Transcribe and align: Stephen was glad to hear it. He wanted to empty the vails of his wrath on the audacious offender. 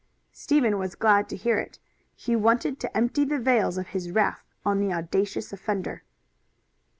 Stephen 0.31 0.79
was 0.79 0.95
glad 0.95 1.29
to 1.29 1.35
hear 1.35 1.59
it. 1.59 1.77
He 2.15 2.35
wanted 2.35 2.79
to 2.79 2.97
empty 2.97 3.23
the 3.23 3.37
vails 3.37 3.77
of 3.77 3.89
his 3.89 4.09
wrath 4.09 4.43
on 4.65 4.79
the 4.79 4.91
audacious 4.91 5.53
offender. 5.53 6.01